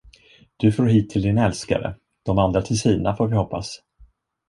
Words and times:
Du 0.57 0.71
for 0.71 0.85
hit 0.85 1.09
till 1.09 1.21
din 1.21 1.37
älskare, 1.37 1.95
de 2.23 2.37
andra 2.39 2.61
till 2.61 2.79
sina, 2.79 3.15
får 3.15 3.27
vi 3.27 3.35
hoppas. 3.35 3.81